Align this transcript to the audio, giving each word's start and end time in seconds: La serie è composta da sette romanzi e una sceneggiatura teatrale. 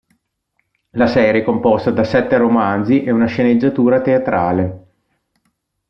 La 0.93 1.05
serie 1.05 1.41
è 1.41 1.43
composta 1.43 1.91
da 1.91 2.03
sette 2.03 2.35
romanzi 2.35 3.03
e 3.03 3.11
una 3.11 3.27
sceneggiatura 3.27 4.01
teatrale. 4.01 4.87